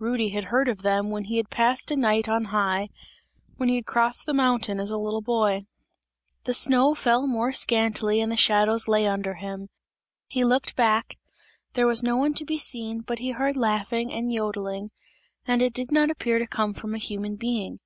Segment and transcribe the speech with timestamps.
[0.00, 2.88] Rudy had heard of them, when he had passed a night on high;
[3.58, 5.66] when he had crossed the mountain, as a little boy.
[6.46, 9.68] The snow fell more scantily and the shadows lay under him;
[10.26, 11.16] he looked back,
[11.74, 14.90] there was no one to be seen, but he heard laughing and jodling
[15.46, 17.78] and it did not appear to come from a human being.